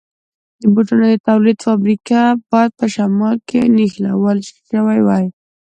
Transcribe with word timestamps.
د 0.61 0.63
بوټانو 0.73 1.05
د 1.11 1.15
تولید 1.27 1.57
فابریکه 1.65 2.21
باید 2.51 2.71
په 2.79 2.85
شمال 2.95 3.35
کې 3.49 3.59
نښلول 3.75 4.37
شوې 4.71 4.99
وای. 5.07 5.25